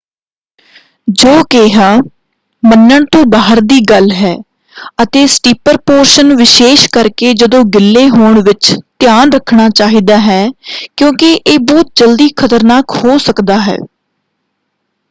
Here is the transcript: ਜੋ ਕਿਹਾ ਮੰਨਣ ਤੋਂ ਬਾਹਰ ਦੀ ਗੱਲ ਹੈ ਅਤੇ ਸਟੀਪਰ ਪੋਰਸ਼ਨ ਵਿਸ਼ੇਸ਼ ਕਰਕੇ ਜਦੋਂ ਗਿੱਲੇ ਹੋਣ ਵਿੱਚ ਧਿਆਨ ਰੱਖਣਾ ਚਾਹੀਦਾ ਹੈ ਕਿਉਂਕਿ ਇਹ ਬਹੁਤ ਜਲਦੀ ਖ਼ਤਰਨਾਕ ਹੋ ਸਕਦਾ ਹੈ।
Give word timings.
ਜੋ 1.15 1.31
ਕਿਹਾ 1.49 1.89
ਮੰਨਣ 2.63 3.05
ਤੋਂ 3.11 3.23
ਬਾਹਰ 3.31 3.59
ਦੀ 3.63 3.79
ਗੱਲ 3.89 4.09
ਹੈ 4.13 4.33
ਅਤੇ 5.03 5.25
ਸਟੀਪਰ 5.27 5.77
ਪੋਰਸ਼ਨ 5.85 6.35
ਵਿਸ਼ੇਸ਼ 6.35 6.87
ਕਰਕੇ 6.93 7.33
ਜਦੋਂ 7.35 7.63
ਗਿੱਲੇ 7.73 8.07
ਹੋਣ 8.09 8.41
ਵਿੱਚ 8.43 8.73
ਧਿਆਨ 8.99 9.31
ਰੱਖਣਾ 9.31 9.69
ਚਾਹੀਦਾ 9.75 10.17
ਹੈ 10.21 10.45
ਕਿਉਂਕਿ 10.97 11.33
ਇਹ 11.35 11.59
ਬਹੁਤ 11.61 11.91
ਜਲਦੀ 11.95 12.29
ਖ਼ਤਰਨਾਕ 12.37 12.95
ਹੋ 12.97 13.17
ਸਕਦਾ 13.19 13.59
ਹੈ। 13.61 13.77